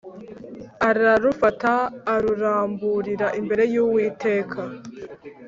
Ararufata 0.89 1.73
aruramburira 2.13 3.27
imbere 3.39 3.63
y’Uwiteka 3.73 4.59